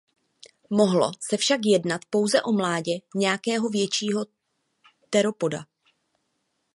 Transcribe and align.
Mohlo 0.69 1.11
se 1.19 1.37
však 1.37 1.59
jednat 1.65 2.01
pouze 2.09 2.41
o 2.41 2.51
mládě 2.51 2.91
nějakého 3.15 3.69
většího 3.69 4.25
teropoda. 5.09 5.65